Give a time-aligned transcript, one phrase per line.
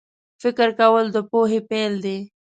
[0.41, 2.17] فکر کول د پوهې پیل دی